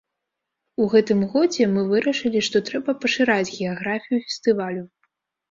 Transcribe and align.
У 0.85 0.87
гэтым 0.93 1.19
годзе 1.33 1.67
мы 1.73 1.83
вырашылі, 1.91 2.39
што 2.49 2.57
трэба 2.71 2.97
пашыраць 3.05 3.53
геаграфію 3.59 4.19
фестывалю. 4.27 4.83